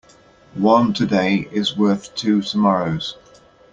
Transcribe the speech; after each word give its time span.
One 0.55 0.93
today 0.93 1.47
is 1.51 1.77
worth 1.77 2.15
two 2.15 2.41
tomorrows. 2.41 3.17